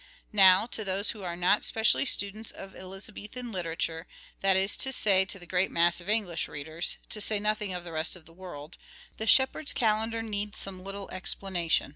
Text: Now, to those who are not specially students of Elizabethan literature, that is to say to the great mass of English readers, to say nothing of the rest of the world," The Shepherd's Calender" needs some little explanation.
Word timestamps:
Now, 0.33 0.65
to 0.65 0.83
those 0.83 1.11
who 1.11 1.21
are 1.21 1.35
not 1.35 1.63
specially 1.63 2.05
students 2.05 2.49
of 2.49 2.75
Elizabethan 2.75 3.51
literature, 3.51 4.07
that 4.39 4.57
is 4.57 4.75
to 4.77 4.91
say 4.91 5.25
to 5.25 5.37
the 5.37 5.45
great 5.45 5.69
mass 5.69 6.01
of 6.01 6.09
English 6.09 6.47
readers, 6.47 6.97
to 7.09 7.21
say 7.21 7.39
nothing 7.39 7.71
of 7.71 7.83
the 7.83 7.91
rest 7.91 8.15
of 8.15 8.25
the 8.25 8.33
world," 8.33 8.79
The 9.19 9.27
Shepherd's 9.27 9.73
Calender" 9.73 10.23
needs 10.23 10.57
some 10.57 10.83
little 10.83 11.07
explanation. 11.11 11.89